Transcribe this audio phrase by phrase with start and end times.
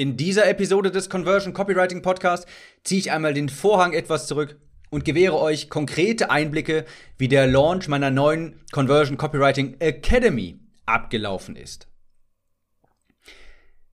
[0.00, 2.48] In dieser Episode des Conversion Copywriting Podcast
[2.84, 6.86] ziehe ich einmal den Vorhang etwas zurück und gewähre euch konkrete Einblicke,
[7.18, 11.86] wie der Launch meiner neuen Conversion Copywriting Academy abgelaufen ist.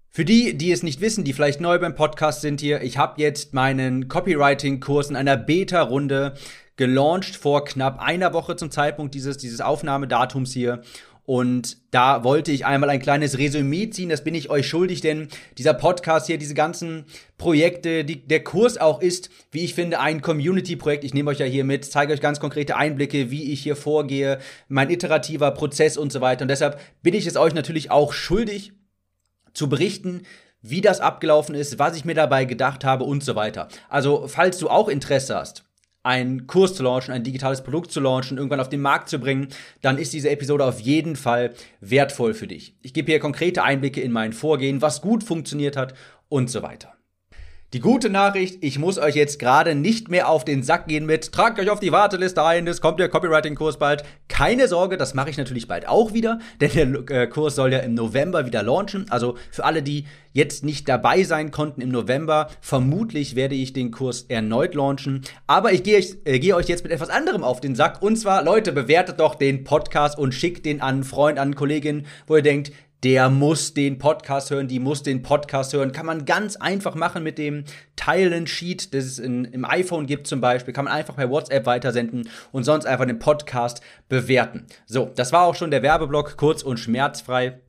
[0.07, 3.21] Für die, die es nicht wissen, die vielleicht neu beim Podcast sind hier, ich habe
[3.21, 6.35] jetzt meinen Copywriting-Kurs in einer Beta-Runde
[6.77, 10.83] gelauncht vor knapp einer Woche zum Zeitpunkt dieses, dieses Aufnahmedatums hier.
[11.27, 15.27] Und da wollte ich einmal ein kleines Resümee ziehen, das bin ich euch schuldig, denn
[15.57, 17.03] dieser Podcast hier, diese ganzen
[17.37, 21.03] Projekte, die, der Kurs auch ist, wie ich finde, ein Community-Projekt.
[21.03, 24.39] Ich nehme euch ja hier mit, zeige euch ganz konkrete Einblicke, wie ich hier vorgehe,
[24.69, 26.43] mein iterativer Prozess und so weiter.
[26.43, 28.71] Und deshalb bin ich es euch natürlich auch schuldig,
[29.53, 30.21] zu berichten,
[30.61, 33.67] wie das abgelaufen ist, was ich mir dabei gedacht habe und so weiter.
[33.89, 35.66] Also, falls du auch Interesse hast,
[36.07, 39.49] einen Kurs zu launchen, ein digitales Produkt zu launchen, irgendwann auf den Markt zu bringen,
[39.81, 42.73] dann ist diese Episode auf jeden Fall wertvoll für dich.
[42.81, 45.93] Ich gebe hier konkrete Einblicke in mein Vorgehen, was gut funktioniert hat
[46.29, 46.96] und so weiter.
[47.73, 51.33] Die gute Nachricht, ich muss euch jetzt gerade nicht mehr auf den Sack gehen mit,
[51.33, 54.05] tragt euch auf die Warteliste ein, es kommt der Copywriting-Kurs bald.
[54.29, 57.79] Keine Sorge, das mache ich natürlich bald auch wieder, denn der äh, Kurs soll ja
[57.79, 59.07] im November wieder launchen.
[59.09, 63.91] Also für alle, die jetzt nicht dabei sein konnten im November, vermutlich werde ich den
[63.91, 65.23] Kurs erneut launchen.
[65.45, 68.01] Aber ich gehe, äh, gehe euch jetzt mit etwas anderem auf den Sack.
[68.01, 71.55] Und zwar, Leute, bewertet doch den Podcast und schickt den an einen Freund, an einen
[71.55, 72.71] Kollegin, wo ihr denkt,
[73.03, 75.91] der muss den Podcast hören, die muss den Podcast hören.
[75.91, 77.63] Kann man ganz einfach machen mit dem
[77.95, 80.73] Teilen-Sheet, das es in, im iPhone gibt zum Beispiel.
[80.73, 84.65] Kann man einfach per WhatsApp weitersenden und sonst einfach den Podcast bewerten.
[84.87, 87.59] So, das war auch schon der Werbeblock, kurz und schmerzfrei.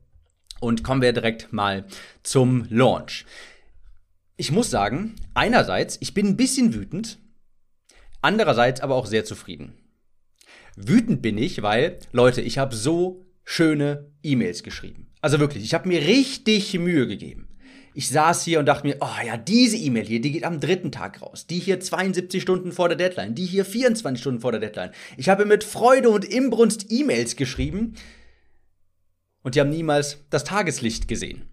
[0.59, 1.85] Und kommen wir direkt mal
[2.23, 3.25] zum Launch.
[4.35, 7.19] Ich muss sagen, einerseits, ich bin ein bisschen wütend,
[8.21, 9.77] andererseits aber auch sehr zufrieden.
[10.75, 15.08] Wütend bin ich, weil, Leute, ich habe so schöne E-Mails geschrieben.
[15.21, 17.47] Also wirklich, ich habe mir richtig Mühe gegeben.
[17.93, 20.91] Ich saß hier und dachte mir, oh ja, diese E-Mail hier, die geht am dritten
[20.91, 21.47] Tag raus.
[21.47, 23.35] Die hier 72 Stunden vor der Deadline.
[23.35, 24.91] Die hier 24 Stunden vor der Deadline.
[25.17, 27.95] Ich habe mit Freude und Imbrunst E-Mails geschrieben
[29.43, 31.49] und die haben niemals das Tageslicht gesehen.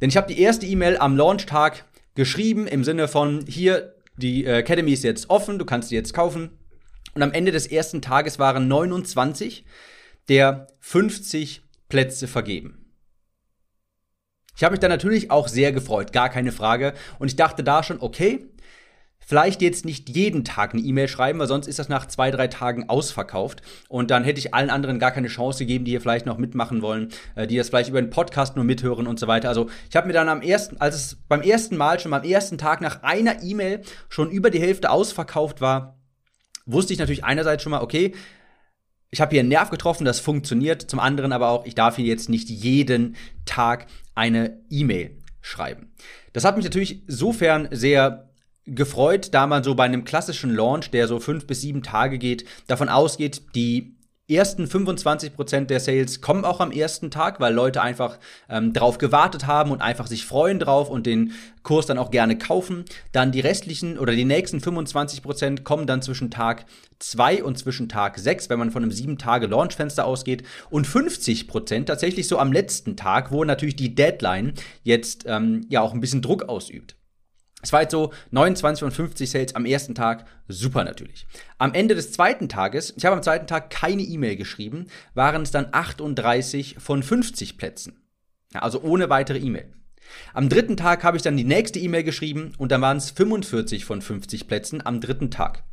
[0.00, 1.84] Denn ich habe die erste E-Mail am Launchtag
[2.14, 6.14] geschrieben im Sinne von, hier, die äh, Academy ist jetzt offen, du kannst sie jetzt
[6.14, 6.50] kaufen.
[7.14, 9.64] Und am Ende des ersten Tages waren 29
[10.28, 12.84] der 50 Plätze vergeben.
[14.56, 16.94] Ich habe mich da natürlich auch sehr gefreut, gar keine Frage.
[17.20, 18.44] Und ich dachte da schon, okay,
[19.20, 22.48] vielleicht jetzt nicht jeden Tag eine E-Mail schreiben, weil sonst ist das nach zwei, drei
[22.48, 23.62] Tagen ausverkauft.
[23.88, 26.82] Und dann hätte ich allen anderen gar keine Chance gegeben, die hier vielleicht noch mitmachen
[26.82, 29.48] wollen, äh, die das vielleicht über den Podcast nur mithören und so weiter.
[29.48, 32.58] Also ich habe mir dann am ersten, als es beim ersten Mal schon beim ersten
[32.58, 35.98] Tag nach einer E-Mail schon über die Hälfte ausverkauft war,
[36.66, 38.14] wusste ich natürlich einerseits schon mal, okay,
[39.10, 40.82] ich habe hier einen Nerv getroffen, das funktioniert.
[40.82, 45.92] Zum anderen aber auch, ich darf hier jetzt nicht jeden Tag eine E-Mail schreiben.
[46.32, 48.30] Das hat mich natürlich sofern sehr
[48.66, 52.44] gefreut, da man so bei einem klassischen Launch, der so fünf bis sieben Tage geht,
[52.66, 53.97] davon ausgeht, die
[54.28, 58.18] ersten 25% der Sales kommen auch am ersten Tag, weil Leute einfach
[58.48, 62.36] ähm, drauf gewartet haben und einfach sich freuen drauf und den Kurs dann auch gerne
[62.36, 62.84] kaufen.
[63.12, 66.66] Dann die restlichen oder die nächsten 25% kommen dann zwischen Tag
[66.98, 70.42] 2 und zwischen Tag 6, wenn man von einem 7-Tage-Launchfenster ausgeht.
[70.68, 74.52] Und 50% tatsächlich so am letzten Tag, wo natürlich die Deadline
[74.82, 76.97] jetzt ähm, ja auch ein bisschen Druck ausübt.
[77.60, 81.26] Es war jetzt so 29 von 50 Sales am ersten Tag, super natürlich.
[81.58, 85.50] Am Ende des zweiten Tages, ich habe am zweiten Tag keine E-Mail geschrieben, waren es
[85.50, 88.00] dann 38 von 50 Plätzen.
[88.54, 89.72] Ja, also ohne weitere E-Mail.
[90.32, 93.84] Am dritten Tag habe ich dann die nächste E-Mail geschrieben und dann waren es 45
[93.84, 95.64] von 50 Plätzen am dritten Tag.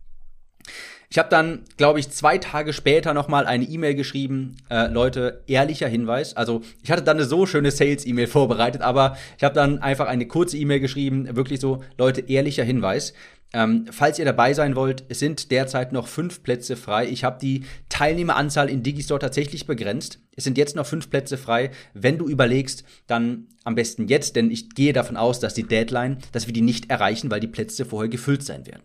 [1.15, 4.57] Ich habe dann, glaube ich, zwei Tage später nochmal eine E-Mail geschrieben.
[4.69, 6.35] Äh, Leute, ehrlicher Hinweis.
[6.35, 10.27] Also ich hatte dann eine so schöne Sales-E-Mail vorbereitet, aber ich habe dann einfach eine
[10.27, 11.33] kurze E-Mail geschrieben.
[11.37, 13.13] Wirklich so, Leute, ehrlicher Hinweis.
[13.53, 17.07] Ähm, falls ihr dabei sein wollt, es sind derzeit noch fünf Plätze frei.
[17.07, 20.19] Ich habe die Teilnehmeranzahl in Digistore tatsächlich begrenzt.
[20.35, 21.71] Es sind jetzt noch fünf Plätze frei.
[21.93, 26.17] Wenn du überlegst, dann am besten jetzt, denn ich gehe davon aus, dass die Deadline,
[26.34, 28.84] dass wir die nicht erreichen, weil die Plätze vorher gefüllt sein werden.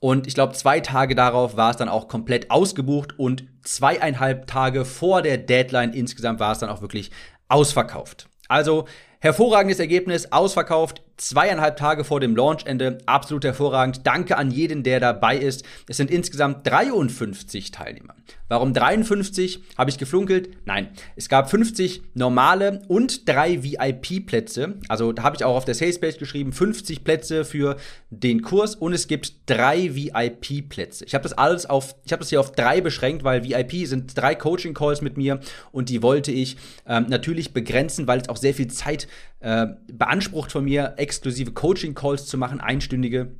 [0.00, 4.84] Und ich glaube, zwei Tage darauf war es dann auch komplett ausgebucht und zweieinhalb Tage
[4.84, 7.10] vor der Deadline insgesamt war es dann auch wirklich
[7.48, 8.28] ausverkauft.
[8.48, 8.86] Also
[9.18, 12.98] hervorragendes Ergebnis, ausverkauft, zweieinhalb Tage vor dem Launchende.
[13.06, 14.06] Absolut hervorragend.
[14.06, 15.64] Danke an jeden, der dabei ist.
[15.86, 18.14] Es sind insgesamt 53 Teilnehmer.
[18.48, 19.62] Warum 53?
[19.76, 20.50] Habe ich geflunkelt?
[20.64, 20.88] Nein.
[21.16, 24.74] Es gab 50 normale und drei VIP-Plätze.
[24.88, 27.76] Also da habe ich auch auf der Salespage geschrieben, 50 Plätze für
[28.10, 31.04] den Kurs und es gibt drei VIP-Plätze.
[31.04, 34.16] Ich habe das alles auf, ich habe das hier auf drei beschränkt, weil VIP sind
[34.16, 36.56] drei Coaching-Calls mit mir und die wollte ich
[36.86, 39.08] ähm, natürlich begrenzen, weil es auch sehr viel Zeit
[39.40, 43.32] äh, beansprucht von mir, exklusive Coaching-Calls zu machen, einstündige.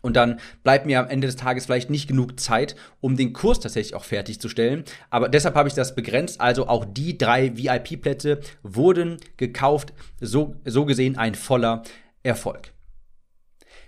[0.00, 3.60] Und dann bleibt mir am Ende des Tages vielleicht nicht genug Zeit, um den Kurs
[3.60, 4.84] tatsächlich auch fertigzustellen.
[5.10, 6.40] Aber deshalb habe ich das begrenzt.
[6.40, 9.92] Also auch die drei VIP-Plätze wurden gekauft.
[10.20, 11.82] So, so gesehen ein voller
[12.22, 12.72] Erfolg.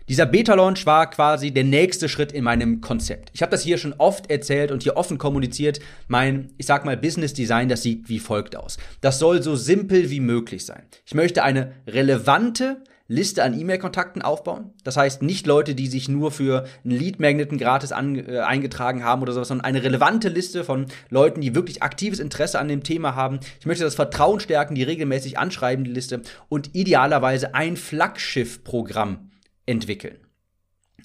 [0.09, 3.31] Dieser Beta-Launch war quasi der nächste Schritt in meinem Konzept.
[3.33, 5.79] Ich habe das hier schon oft erzählt und hier offen kommuniziert.
[6.09, 8.79] Mein, ich sag mal, Business Design, das sieht wie folgt aus.
[9.01, 10.83] Das soll so simpel wie möglich sein.
[11.07, 14.71] Ich möchte eine relevante Liste an E-Mail-Kontakten aufbauen.
[14.85, 19.21] Das heißt, nicht Leute, die sich nur für einen Lead-Magneten gratis an, äh, eingetragen haben
[19.21, 23.17] oder sowas, sondern eine relevante Liste von Leuten, die wirklich aktives Interesse an dem Thema
[23.17, 23.41] haben.
[23.59, 29.33] Ich möchte das Vertrauen stärken, die regelmäßig anschreiben, die Liste und idealerweise ein Flaggschiff-Programm
[29.67, 30.19] entwickeln.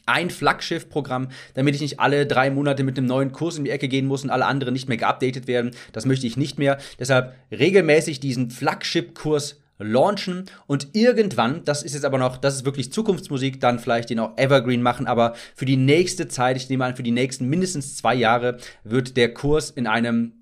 [0.06, 3.88] Ein Flaggschiff-Programm, damit ich nicht alle drei Monate mit einem neuen Kurs in die Ecke
[3.88, 5.72] gehen muss und alle anderen nicht mehr geupdatet werden.
[5.92, 6.78] Das möchte ich nicht mehr.
[7.00, 12.92] Deshalb regelmäßig diesen Flaggschiff-Kurs launchen und irgendwann, das ist jetzt aber noch, das ist wirklich
[12.92, 16.96] Zukunftsmusik, dann vielleicht den auch Evergreen machen, aber für die nächste Zeit, ich nehme an,
[16.96, 20.34] für die nächsten mindestens zwei Jahre wird der Kurs in einem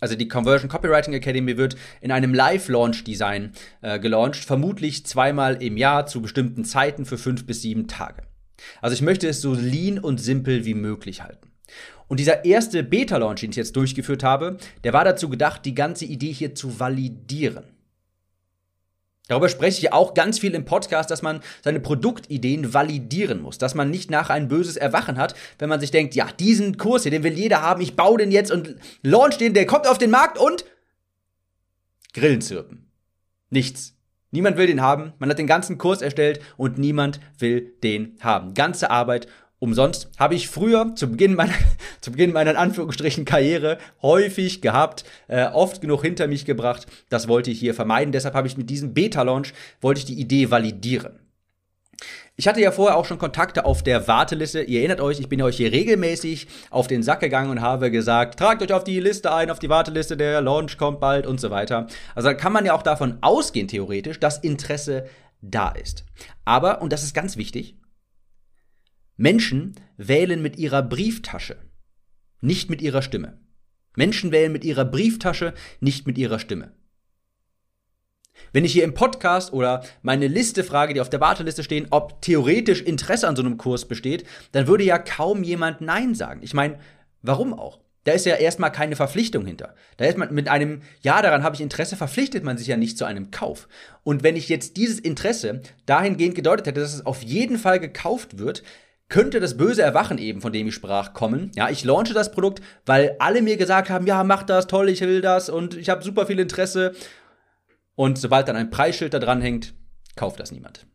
[0.00, 3.50] also die Conversion Copywriting Academy wird in einem Live-Launch-Design
[3.82, 8.22] äh, gelauncht, vermutlich zweimal im Jahr zu bestimmten Zeiten für fünf bis sieben Tage.
[8.80, 11.50] Also ich möchte es so lean und simpel wie möglich halten.
[12.06, 16.06] Und dieser erste Beta-Launch, den ich jetzt durchgeführt habe, der war dazu gedacht, die ganze
[16.06, 17.64] Idee hier zu validieren.
[19.28, 23.74] Darüber spreche ich auch ganz viel im Podcast, dass man seine Produktideen validieren muss, dass
[23.74, 27.12] man nicht nach ein böses Erwachen hat, wenn man sich denkt, ja, diesen Kurs hier,
[27.12, 30.10] den will jeder haben, ich baue den jetzt und launch den, der kommt auf den
[30.10, 30.64] Markt und
[32.14, 32.90] Grillen zirpen.
[33.50, 33.94] Nichts.
[34.30, 38.52] Niemand will den haben, man hat den ganzen Kurs erstellt und niemand will den haben.
[38.52, 39.26] Ganze Arbeit
[39.58, 40.10] umsonst.
[40.18, 41.54] Habe ich früher zu Beginn meiner,
[42.00, 46.86] zu Beginn meiner in Anführungsstrichen Karriere häufig gehabt, äh, oft genug hinter mich gebracht.
[47.08, 48.12] Das wollte ich hier vermeiden.
[48.12, 51.18] Deshalb habe ich mit diesem Beta-Launch wollte ich die Idee validieren.
[52.40, 54.62] Ich hatte ja vorher auch schon Kontakte auf der Warteliste.
[54.62, 58.38] Ihr erinnert euch, ich bin euch hier regelmäßig auf den Sack gegangen und habe gesagt,
[58.38, 61.50] tragt euch auf die Liste ein, auf die Warteliste, der Launch kommt bald und so
[61.50, 61.88] weiter.
[62.14, 65.06] Also kann man ja auch davon ausgehen, theoretisch, dass Interesse
[65.40, 66.04] da ist.
[66.44, 67.74] Aber, und das ist ganz wichtig,
[69.20, 71.56] Menschen wählen mit ihrer Brieftasche,
[72.40, 73.40] nicht mit ihrer Stimme.
[73.96, 76.72] Menschen wählen mit ihrer Brieftasche, nicht mit ihrer Stimme.
[78.52, 82.22] Wenn ich hier im Podcast oder meine Liste frage, die auf der Warteliste stehen, ob
[82.22, 86.40] theoretisch Interesse an so einem Kurs besteht, dann würde ja kaum jemand Nein sagen.
[86.44, 86.78] Ich meine,
[87.20, 87.80] warum auch?
[88.04, 89.74] Da ist ja erstmal keine Verpflichtung hinter.
[89.96, 92.96] Da ist man mit einem Ja, daran habe ich Interesse, verpflichtet man sich ja nicht
[92.96, 93.66] zu einem Kauf.
[94.04, 98.38] Und wenn ich jetzt dieses Interesse dahingehend gedeutet hätte, dass es auf jeden Fall gekauft
[98.38, 98.62] wird,
[99.08, 101.50] könnte das böse Erwachen eben, von dem ich sprach, kommen.
[101.54, 105.00] Ja, ich launche das Produkt, weil alle mir gesagt haben, ja, mach das, toll, ich
[105.00, 106.94] will das und ich habe super viel Interesse.
[107.94, 109.74] Und sobald dann ein Preisschild da dran hängt,
[110.14, 110.86] kauft das niemand.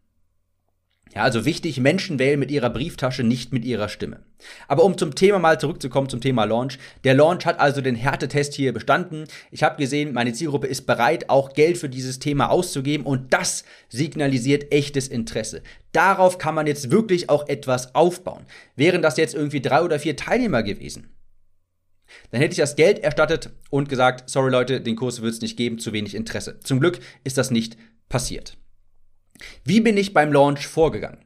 [1.15, 4.21] Ja, also wichtig, Menschen wählen mit ihrer Brieftasche, nicht mit ihrer Stimme.
[4.67, 6.79] Aber um zum Thema mal zurückzukommen, zum Thema Launch.
[7.03, 9.25] Der Launch hat also den Härtetest hier bestanden.
[9.51, 13.63] Ich habe gesehen, meine Zielgruppe ist bereit, auch Geld für dieses Thema auszugeben und das
[13.89, 15.61] signalisiert echtes Interesse.
[15.91, 18.45] Darauf kann man jetzt wirklich auch etwas aufbauen.
[18.75, 21.09] Wären das jetzt irgendwie drei oder vier Teilnehmer gewesen,
[22.31, 25.57] dann hätte ich das Geld erstattet und gesagt, sorry Leute, den Kurs wird es nicht
[25.57, 26.59] geben, zu wenig Interesse.
[26.61, 27.77] Zum Glück ist das nicht
[28.09, 28.57] passiert.
[29.63, 31.25] Wie bin ich beim Launch vorgegangen?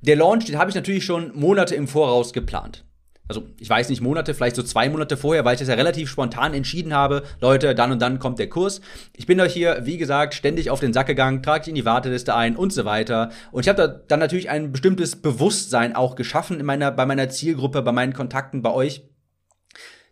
[0.00, 2.84] Der Launch, den habe ich natürlich schon Monate im Voraus geplant.
[3.30, 6.10] Also ich weiß nicht Monate, vielleicht so zwei Monate vorher, weil ich das ja relativ
[6.10, 7.22] spontan entschieden habe.
[7.40, 8.80] Leute, dann und dann kommt der Kurs.
[9.16, 11.84] Ich bin euch hier, wie gesagt, ständig auf den Sack gegangen, trage ich in die
[11.84, 13.30] Warteliste ein und so weiter.
[13.52, 17.28] Und ich habe da dann natürlich ein bestimmtes Bewusstsein auch geschaffen in meiner, bei meiner
[17.28, 19.04] Zielgruppe, bei meinen Kontakten, bei euch,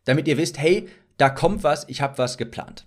[0.04, 2.86] damit ihr wisst, hey, da kommt was, ich habe was geplant.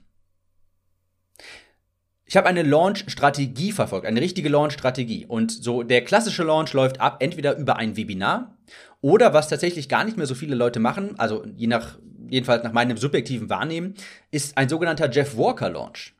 [2.31, 5.25] Ich habe eine Launch-Strategie verfolgt, eine richtige Launch-Strategie.
[5.25, 8.55] Und so der klassische Launch läuft ab entweder über ein Webinar
[9.01, 12.71] oder was tatsächlich gar nicht mehr so viele Leute machen, also je nach, jedenfalls nach
[12.71, 13.95] meinem subjektiven Wahrnehmen,
[14.31, 16.15] ist ein sogenannter Jeff Walker Launch.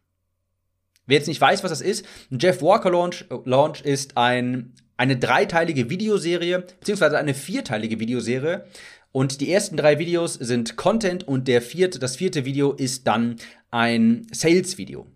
[1.06, 5.16] Wer jetzt nicht weiß, was das ist, ein Jeff Walker Launch, Launch ist ein, eine
[5.16, 8.66] dreiteilige Videoserie, beziehungsweise eine vierteilige Videoserie.
[9.14, 13.38] Und die ersten drei Videos sind Content und der vierte, das vierte Video ist dann
[13.70, 15.08] ein Sales-Video.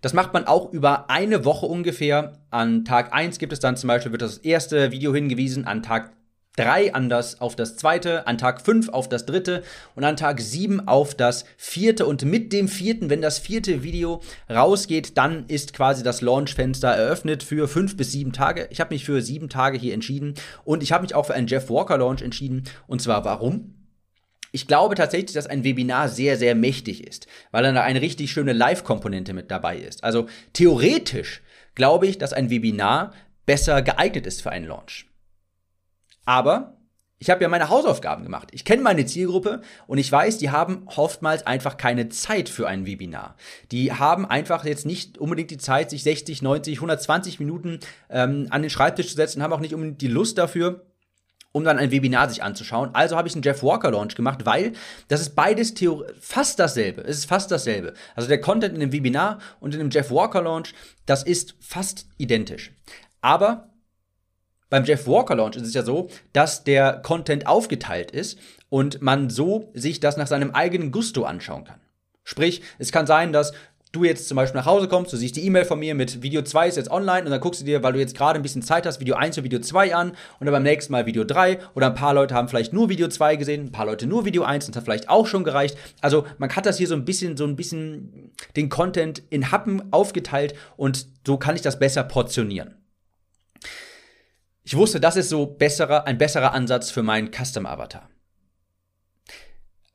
[0.00, 2.38] Das macht man auch über eine Woche ungefähr.
[2.50, 6.12] An Tag 1 gibt es dann zum Beispiel, wird das erste Video hingewiesen, an Tag
[6.58, 9.62] 3 an das, auf das zweite, an Tag 5 auf das dritte
[9.94, 12.04] und an Tag 7 auf das vierte.
[12.04, 17.42] Und mit dem vierten, wenn das vierte Video rausgeht, dann ist quasi das Launchfenster eröffnet
[17.42, 18.66] für 5 bis 7 Tage.
[18.70, 21.46] Ich habe mich für 7 Tage hier entschieden und ich habe mich auch für einen
[21.46, 22.64] Jeff Walker Launch entschieden.
[22.88, 23.77] Und zwar warum?
[24.52, 28.30] Ich glaube tatsächlich, dass ein Webinar sehr, sehr mächtig ist, weil dann da eine richtig
[28.30, 30.04] schöne Live-Komponente mit dabei ist.
[30.04, 31.42] Also theoretisch
[31.74, 33.12] glaube ich, dass ein Webinar
[33.46, 35.06] besser geeignet ist für einen Launch.
[36.24, 36.78] Aber
[37.20, 38.48] ich habe ja meine Hausaufgaben gemacht.
[38.52, 42.86] Ich kenne meine Zielgruppe und ich weiß, die haben oftmals einfach keine Zeit für ein
[42.86, 43.34] Webinar.
[43.72, 48.62] Die haben einfach jetzt nicht unbedingt die Zeit, sich 60, 90, 120 Minuten ähm, an
[48.62, 50.86] den Schreibtisch zu setzen, haben auch nicht unbedingt die Lust dafür,
[51.52, 52.90] um dann ein Webinar sich anzuschauen.
[52.94, 54.72] Also habe ich einen Jeff Walker Launch gemacht, weil
[55.08, 57.02] das ist beides Theor fast dasselbe.
[57.02, 57.94] Es ist fast dasselbe.
[58.14, 60.74] Also der Content in dem Webinar und in dem Jeff Walker Launch,
[61.06, 62.72] das ist fast identisch.
[63.20, 63.70] Aber
[64.70, 68.38] beim Jeff Walker Launch ist es ja so, dass der Content aufgeteilt ist
[68.68, 71.80] und man so sich das nach seinem eigenen Gusto anschauen kann.
[72.24, 73.52] Sprich, es kann sein, dass
[73.92, 76.42] du jetzt zum Beispiel nach Hause kommst, du siehst die E-Mail von mir mit Video
[76.42, 78.62] 2 ist jetzt online und dann guckst du dir, weil du jetzt gerade ein bisschen
[78.62, 81.58] Zeit hast, Video 1 und Video 2 an und dann beim nächsten Mal Video 3
[81.74, 84.42] oder ein paar Leute haben vielleicht nur Video 2 gesehen, ein paar Leute nur Video
[84.42, 85.76] 1 und das hat vielleicht auch schon gereicht.
[86.00, 89.92] Also man hat das hier so ein bisschen, so ein bisschen den Content in Happen
[89.92, 92.74] aufgeteilt und so kann ich das besser portionieren.
[94.64, 98.10] Ich wusste, das ist so besserer, ein besserer Ansatz für meinen Custom Avatar.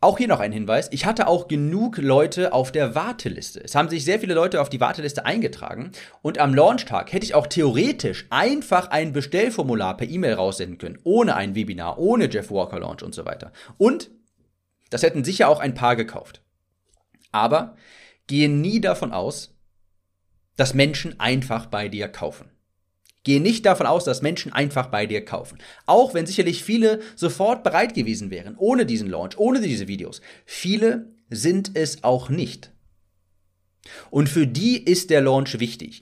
[0.03, 0.89] Auch hier noch ein Hinweis.
[0.91, 3.63] Ich hatte auch genug Leute auf der Warteliste.
[3.63, 5.93] Es haben sich sehr viele Leute auf die Warteliste eingetragen.
[6.21, 10.99] Und am Launchtag hätte ich auch theoretisch einfach ein Bestellformular per E-Mail raussenden können.
[11.05, 13.53] Ohne ein Webinar, ohne Jeff Walker Launch und so weiter.
[13.77, 14.11] Und
[14.89, 16.41] das hätten sicher auch ein paar gekauft.
[17.31, 17.77] Aber
[18.27, 19.55] gehe nie davon aus,
[20.57, 22.49] dass Menschen einfach bei dir kaufen.
[23.23, 25.59] Gehe nicht davon aus, dass Menschen einfach bei dir kaufen.
[25.85, 30.21] Auch wenn sicherlich viele sofort bereit gewesen wären, ohne diesen Launch, ohne diese Videos.
[30.45, 32.71] Viele sind es auch nicht.
[34.09, 36.01] Und für die ist der Launch wichtig.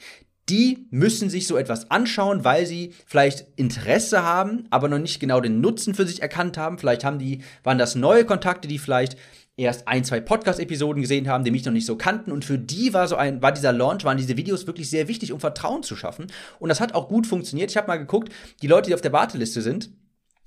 [0.49, 5.39] Die müssen sich so etwas anschauen, weil sie vielleicht Interesse haben, aber noch nicht genau
[5.39, 6.77] den Nutzen für sich erkannt haben.
[6.77, 9.15] Vielleicht haben die, waren das neue Kontakte, die vielleicht
[9.58, 12.31] erst ein, zwei Podcast-Episoden gesehen haben, die mich noch nicht so kannten.
[12.31, 15.31] Und für die war so ein, war dieser Launch, waren diese Videos wirklich sehr wichtig,
[15.31, 16.27] um Vertrauen zu schaffen.
[16.60, 17.70] Und das hat auch gut funktioniert.
[17.70, 18.31] Ich habe mal geguckt,
[18.62, 19.91] die Leute, die auf der Warteliste sind,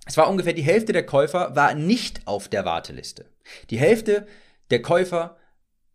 [0.06, 3.26] es war ungefähr die Hälfte der Käufer war nicht auf der Warteliste.
[3.70, 4.26] Die Hälfte
[4.70, 5.36] der Käufer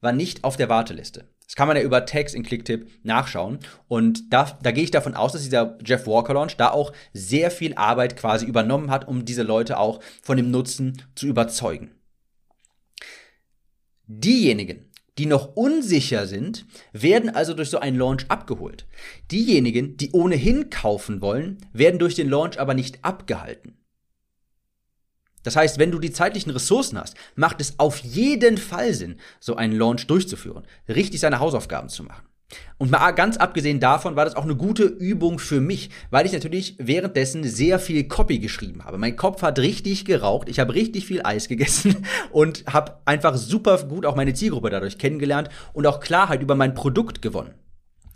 [0.01, 1.25] war nicht auf der Warteliste.
[1.45, 3.59] Das kann man ja über Tags in Clicktip nachschauen.
[3.87, 7.49] Und da, da gehe ich davon aus, dass dieser Jeff Walker Launch da auch sehr
[7.49, 11.91] viel Arbeit quasi übernommen hat, um diese Leute auch von dem Nutzen zu überzeugen.
[14.11, 14.89] Diejenigen,
[15.19, 18.87] die noch unsicher sind, werden also durch so einen Launch abgeholt.
[19.29, 23.77] Diejenigen, die ohnehin kaufen wollen, werden durch den Launch aber nicht abgehalten.
[25.43, 29.55] Das heißt, wenn du die zeitlichen Ressourcen hast, macht es auf jeden Fall Sinn, so
[29.55, 32.28] einen Launch durchzuführen, richtig seine Hausaufgaben zu machen.
[32.77, 36.33] Und mal ganz abgesehen davon war das auch eine gute Übung für mich, weil ich
[36.33, 38.97] natürlich währenddessen sehr viel Copy geschrieben habe.
[38.97, 43.77] Mein Kopf hat richtig geraucht, ich habe richtig viel Eis gegessen und habe einfach super
[43.83, 47.53] gut auch meine Zielgruppe dadurch kennengelernt und auch Klarheit über mein Produkt gewonnen.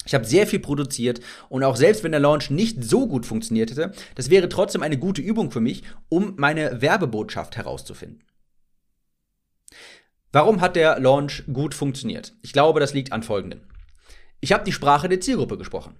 [0.05, 3.71] Ich habe sehr viel produziert und auch selbst wenn der Launch nicht so gut funktioniert
[3.71, 8.23] hätte, das wäre trotzdem eine gute Übung für mich, um meine Werbebotschaft herauszufinden.
[10.31, 12.33] Warum hat der Launch gut funktioniert?
[12.41, 13.61] Ich glaube, das liegt an folgendem.
[14.43, 15.95] Ich habe die Sprache der Zielgruppe gesprochen.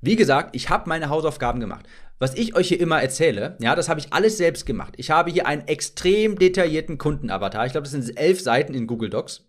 [0.00, 1.84] Wie gesagt, ich habe meine Hausaufgaben gemacht.
[2.20, 4.94] Was ich euch hier immer erzähle, ja, das habe ich alles selbst gemacht.
[4.98, 7.66] Ich habe hier einen extrem detaillierten Kundenavatar.
[7.66, 9.48] Ich glaube, das sind elf Seiten in Google Docs.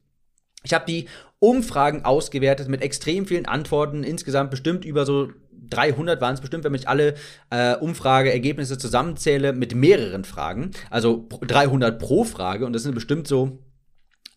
[0.64, 5.30] Ich habe die Umfragen ausgewertet mit extrem vielen Antworten, insgesamt bestimmt über so
[5.70, 7.14] 300 waren es bestimmt, wenn ich alle
[7.52, 13.60] äh, Umfrageergebnisse zusammenzähle mit mehreren Fragen, also 300 pro Frage und das sind bestimmt so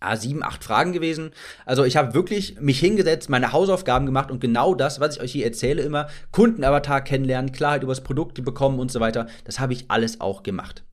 [0.04, 1.30] ah, sieben, acht Fragen gewesen.
[1.66, 5.32] Also ich habe wirklich mich hingesetzt, meine Hausaufgaben gemacht und genau das, was ich euch
[5.32, 9.73] hier erzähle, immer Kundenavatar kennenlernen, Klarheit über das Produkt bekommen und so weiter, das habe
[9.73, 10.84] ich alles auch gemacht.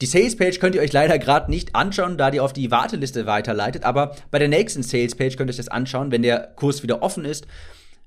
[0.00, 3.84] Die Salespage könnt ihr euch leider gerade nicht anschauen, da die auf die Warteliste weiterleitet,
[3.84, 7.24] aber bei der nächsten Salespage könnt ihr euch das anschauen, wenn der Kurs wieder offen
[7.24, 7.46] ist.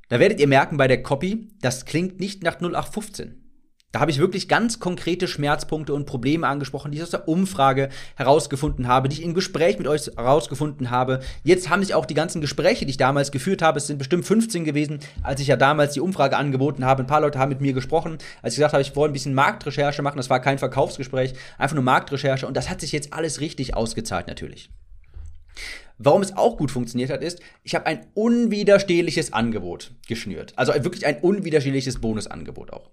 [0.10, 3.47] Da werdet ihr merken bei der Copy, das klingt nicht nach 0815.
[3.94, 7.88] Da habe ich wirklich ganz konkrete Schmerzpunkte und Probleme angesprochen, die ich aus der Umfrage
[8.17, 11.22] herausgefunden habe, die ich im Gespräch mit euch herausgefunden habe.
[11.44, 14.25] Jetzt haben sich auch die ganzen Gespräche, die ich damals geführt habe, es sind bestimmt
[14.25, 17.03] 15 gewesen, als ich ja damals die Umfrage angeboten habe.
[17.03, 19.34] Ein paar Leute haben mit mir gesprochen, als ich gesagt habe, ich wollte ein bisschen
[19.34, 20.17] Marktrecherche machen.
[20.17, 22.46] Das war kein Verkaufsgespräch, einfach nur Marktrecherche.
[22.46, 24.70] Und das hat sich jetzt alles richtig ausgezahlt natürlich.
[25.98, 30.53] Warum es auch gut funktioniert hat, ist, ich habe ein unwiderstehliches Angebot geschnürt.
[30.58, 32.91] Also wirklich ein unwiderstehliches Bonusangebot auch.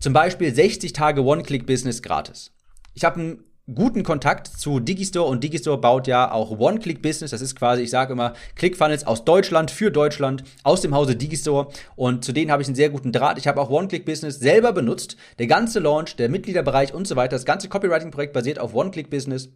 [0.00, 2.52] Zum Beispiel 60 Tage One-Click-Business gratis.
[2.94, 7.32] Ich habe ein guten Kontakt zu Digistore und Digistore baut ja auch One-Click-Business.
[7.32, 11.68] Das ist quasi, ich sage immer, ClickFunnels aus Deutschland für Deutschland, aus dem Hause Digistore.
[11.96, 13.36] Und zu denen habe ich einen sehr guten Draht.
[13.36, 15.18] Ich habe auch One-Click-Business selber benutzt.
[15.38, 19.50] Der ganze Launch, der Mitgliederbereich und so weiter, das ganze Copywriting-Projekt basiert auf One-Click-Business.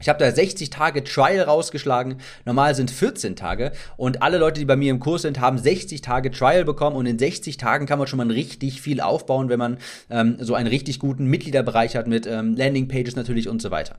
[0.00, 2.18] Ich habe da 60 Tage Trial rausgeschlagen.
[2.44, 3.72] Normal sind 14 Tage.
[3.96, 6.96] Und alle Leute, die bei mir im Kurs sind, haben 60 Tage Trial bekommen.
[6.96, 9.78] Und in 60 Tagen kann man schon mal richtig viel aufbauen, wenn man
[10.10, 13.96] ähm, so einen richtig guten Mitgliederbereich hat mit ähm, Landingpages natürlich und so weiter.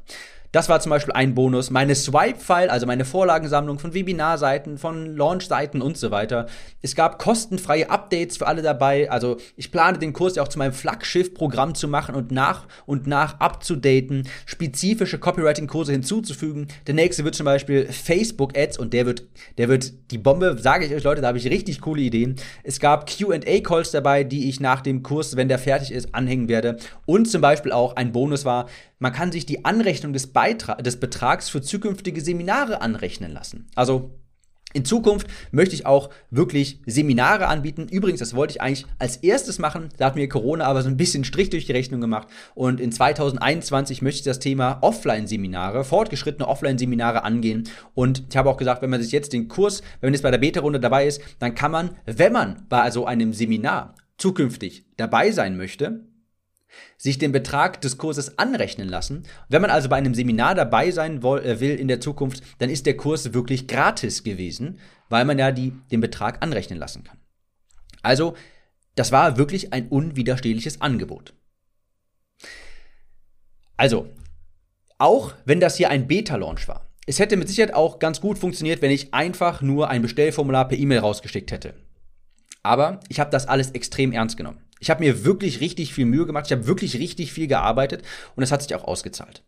[0.52, 1.70] Das war zum Beispiel ein Bonus.
[1.70, 6.48] Meine Swipe-File, also meine Vorlagensammlung von Webinarseiten, von Launch-Seiten und so weiter.
[6.82, 9.12] Es gab kostenfreie Updates für alle dabei.
[9.12, 13.08] Also ich plane den Kurs ja auch zu meinem Flaggschiff-Programm zu machen und nach und
[13.08, 16.68] nach abzudaten, spezifische Copywriting-Kurse hinzuzufügen.
[16.88, 19.24] Der nächste wird zum Beispiel Facebook-Ads und der wird,
[19.58, 22.38] der wird die Bombe, sage ich euch Leute, da habe ich richtig coole Ideen.
[22.64, 26.78] Es gab QA-Calls dabei, die ich nach dem Kurs, wenn der fertig ist, anhängen werde.
[27.06, 28.68] Und zum Beispiel auch ein Bonus war,
[29.00, 33.66] man kann sich die Anrechnung des, Beitra des Betrags für zukünftige Seminare anrechnen lassen.
[33.74, 34.12] Also
[34.72, 37.88] in Zukunft möchte ich auch wirklich Seminare anbieten.
[37.90, 39.90] Übrigens, das wollte ich eigentlich als erstes machen.
[39.98, 42.28] Da hat mir Corona aber so ein bisschen Strich durch die Rechnung gemacht.
[42.54, 47.64] Und in 2021 möchte ich das Thema Offline-Seminare, fortgeschrittene Offline-Seminare angehen.
[47.96, 50.30] Und ich habe auch gesagt, wenn man sich jetzt den Kurs, wenn man jetzt bei
[50.30, 55.32] der Beta-Runde dabei ist, dann kann man, wenn man bei so einem Seminar zukünftig dabei
[55.32, 56.02] sein möchte,
[56.98, 59.24] sich den Betrag des Kurses anrechnen lassen.
[59.50, 62.86] Wenn man also bei einem Seminar dabei sein äh, will in der Zukunft, dann ist
[62.86, 64.80] der Kurs wirklich gratis gewesen,
[65.10, 67.18] weil man ja die, den Betrag anrechnen lassen kann.
[68.02, 68.36] Also,
[68.96, 71.34] das war wirklich ein unwiderstehliches Angebot.
[73.76, 74.10] Also,
[74.98, 78.82] auch wenn das hier ein Beta-Launch war, es hätte mit Sicherheit auch ganz gut funktioniert,
[78.82, 81.74] wenn ich einfach nur ein Bestellformular per E-Mail rausgeschickt hätte.
[82.64, 84.62] Aber ich habe das alles extrem ernst genommen.
[84.80, 88.04] Ich habe mir wirklich richtig viel Mühe gemacht, ich habe wirklich richtig viel gearbeitet
[88.36, 89.44] und es hat sich auch ausgezahlt.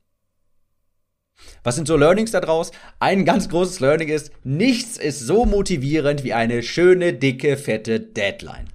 [1.63, 2.71] Was sind so Learnings daraus?
[2.99, 8.67] Ein ganz großes Learning ist, nichts ist so motivierend wie eine schöne, dicke, fette Deadline.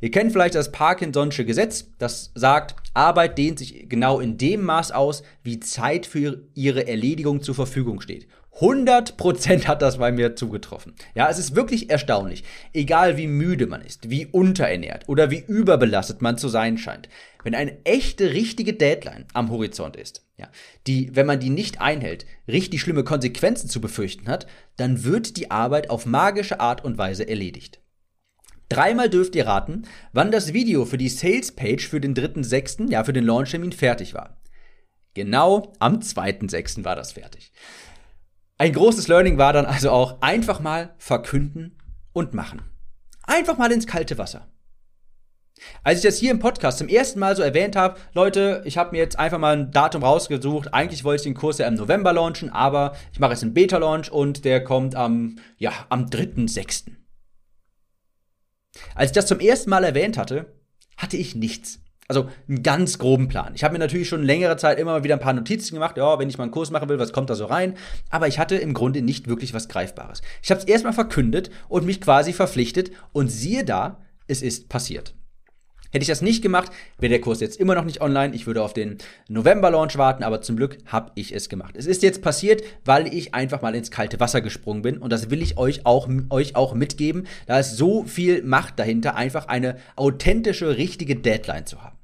[0.00, 4.92] Ihr kennt vielleicht das Parkinson'sche Gesetz, das sagt, Arbeit dehnt sich genau in dem Maß
[4.92, 8.26] aus, wie Zeit für ihre Erledigung zur Verfügung steht.
[8.58, 10.94] 100% hat das bei mir zugetroffen.
[11.14, 12.44] Ja, es ist wirklich erstaunlich.
[12.72, 17.08] Egal wie müde man ist, wie unterernährt oder wie überbelastet man zu sein scheint.
[17.42, 20.48] Wenn eine echte, richtige Deadline am Horizont ist, ja,
[20.86, 25.50] die, wenn man die nicht einhält, richtig schlimme Konsequenzen zu befürchten hat, dann wird die
[25.50, 27.80] Arbeit auf magische Art und Weise erledigt.
[28.70, 33.02] Dreimal dürft ihr raten, wann das Video für die Sales Page für den 3.6., ja,
[33.02, 34.40] für den Launchtermin fertig war.
[35.14, 36.84] Genau am 2.6.
[36.84, 37.52] war das fertig.
[38.58, 41.78] Ein großes Learning war dann also auch einfach mal verkünden
[42.12, 42.62] und machen.
[43.24, 44.46] Einfach mal ins kalte Wasser.
[45.82, 48.92] Als ich das hier im Podcast zum ersten Mal so erwähnt habe, Leute, ich habe
[48.92, 50.72] mir jetzt einfach mal ein Datum rausgesucht.
[50.72, 54.12] Eigentlich wollte ich den Kurs ja im November launchen, aber ich mache jetzt einen Beta-Launch
[54.12, 56.99] und der kommt am, ja, am 3.6.
[58.94, 60.46] Als ich das zum ersten Mal erwähnt hatte,
[60.96, 61.80] hatte ich nichts.
[62.08, 63.52] Also einen ganz groben Plan.
[63.54, 66.18] Ich habe mir natürlich schon längere Zeit immer mal wieder ein paar Notizen gemacht, ja,
[66.18, 67.76] wenn ich mal einen Kurs machen will, was kommt da so rein?
[68.10, 70.20] Aber ich hatte im Grunde nicht wirklich was Greifbares.
[70.42, 75.14] Ich habe es erstmal verkündet und mich quasi verpflichtet und siehe da, es ist passiert.
[75.92, 78.34] Hätte ich das nicht gemacht, wäre der Kurs jetzt immer noch nicht online.
[78.34, 78.98] Ich würde auf den
[79.28, 81.76] November-Launch warten, aber zum Glück habe ich es gemacht.
[81.76, 85.30] Es ist jetzt passiert, weil ich einfach mal ins kalte Wasser gesprungen bin und das
[85.30, 87.26] will ich euch auch, euch auch mitgeben.
[87.46, 91.98] Da ist so viel Macht dahinter, einfach eine authentische, richtige Deadline zu haben.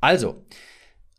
[0.00, 0.44] Also,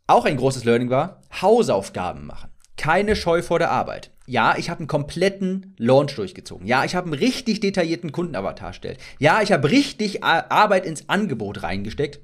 [0.06, 2.50] auch ein großes Learning war, Hausaufgaben machen.
[2.76, 4.12] Keine Scheu vor der Arbeit.
[4.26, 6.66] Ja, ich habe einen kompletten Launch durchgezogen.
[6.66, 8.98] Ja, ich habe einen richtig detaillierten Kundenavatar erstellt.
[9.18, 12.20] Ja, ich habe richtig Arbeit ins Angebot reingesteckt.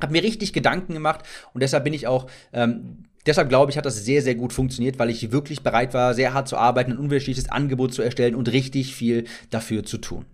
[0.00, 3.86] Habe mir richtig Gedanken gemacht und deshalb bin ich auch, ähm, deshalb glaube ich, hat
[3.86, 6.98] das sehr, sehr gut funktioniert, weil ich wirklich bereit war, sehr hart zu arbeiten, ein
[6.98, 10.24] unwiderstehliches Angebot zu erstellen und richtig viel dafür zu tun.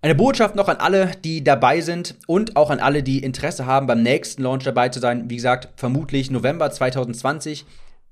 [0.00, 3.88] Eine Botschaft noch an alle, die dabei sind und auch an alle, die Interesse haben,
[3.88, 5.28] beim nächsten Launch dabei zu sein.
[5.28, 7.66] Wie gesagt, vermutlich November 2020.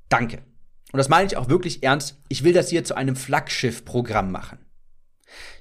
[0.09, 0.39] Danke.
[0.93, 2.21] Und das meine ich auch wirklich ernst.
[2.29, 4.59] Ich will das hier zu einem Flaggschiff-Programm machen.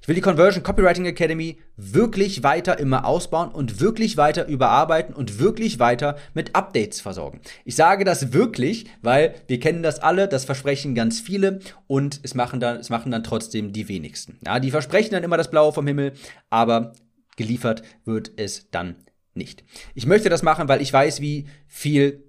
[0.02, 5.40] Ich will die Conversion Copywriting Academy wirklich weiter immer ausbauen und wirklich weiter überarbeiten und
[5.40, 7.42] wirklich weiter mit Updates versorgen.
[7.66, 12.36] Ich sage das wirklich, weil wir kennen das alle, das versprechen ganz viele und es
[12.36, 14.38] machen dann, es machen dann trotzdem die wenigsten.
[14.46, 16.14] Ja, die versprechen dann immer das Blaue vom Himmel,
[16.52, 16.94] aber
[17.36, 18.96] geliefert wird es dann
[19.34, 19.64] nicht.
[19.96, 22.24] Ich möchte das machen, weil ich weiß, wie viel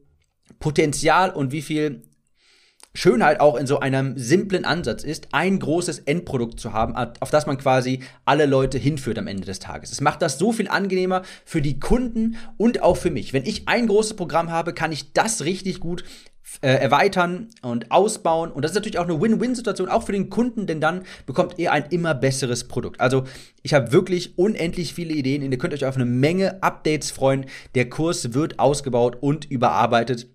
[0.59, 2.03] Potenzial und wie viel
[2.97, 7.47] Schönheit auch in so einem simplen Ansatz ist, ein großes Endprodukt zu haben, auf das
[7.47, 9.93] man quasi alle Leute hinführt am Ende des Tages.
[9.93, 13.33] Es macht das so viel angenehmer für die Kunden und auch für mich.
[13.33, 16.05] Wenn ich ein großes Programm habe, kann ich das richtig gut
[16.63, 18.51] äh, erweitern und ausbauen.
[18.51, 21.73] Und das ist natürlich auch eine Win-Win-Situation, auch für den Kunden, denn dann bekommt ihr
[21.73, 23.01] ein immer besseres Produkt.
[23.01, 23.25] Also
[23.63, 27.47] ich habe wirklich unendlich viele Ideen ihr könnt euch auf eine Menge Updates freuen.
[27.75, 30.29] Der Kurs wird ausgebaut und überarbeitet.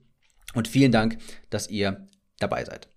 [0.54, 1.18] Und vielen Dank,
[1.50, 2.08] dass ihr
[2.42, 2.88] dabei seid.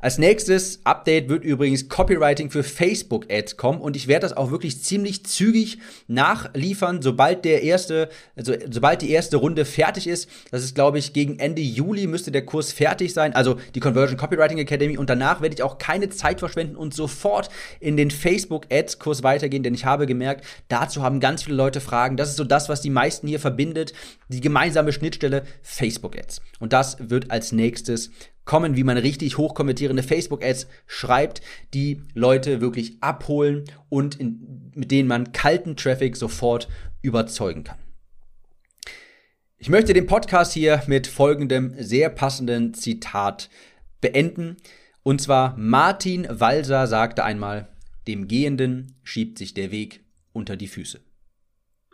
[0.00, 4.82] Als nächstes Update wird übrigens Copywriting für Facebook-Ads kommen und ich werde das auch wirklich
[4.82, 10.28] ziemlich zügig nachliefern, sobald der erste, also sobald die erste Runde fertig ist.
[10.50, 14.18] Das ist, glaube ich, gegen Ende Juli müsste der Kurs fertig sein, also die Conversion
[14.18, 17.48] Copywriting Academy und danach werde ich auch keine Zeit verschwenden und sofort
[17.80, 22.16] in den Facebook-Ads-Kurs weitergehen, denn ich habe gemerkt, dazu haben ganz viele Leute Fragen.
[22.16, 23.92] Das ist so das, was die meisten hier verbindet,
[24.28, 26.40] die gemeinsame Schnittstelle Facebook-Ads.
[26.58, 28.10] Und das wird als nächstes
[28.44, 31.42] kommen, wie man richtig hochkommentierende Facebook-Ads schreibt,
[31.74, 36.68] die Leute wirklich abholen und in, mit denen man kalten Traffic sofort
[37.02, 37.78] überzeugen kann.
[39.58, 43.48] Ich möchte den Podcast hier mit folgendem sehr passenden Zitat
[44.00, 44.56] beenden.
[45.04, 47.68] Und zwar Martin Walser sagte einmal,
[48.08, 51.00] dem Gehenden schiebt sich der Weg unter die Füße.